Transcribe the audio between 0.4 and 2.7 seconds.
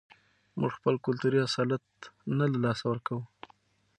موږ خپل کلتوري اصالت نه له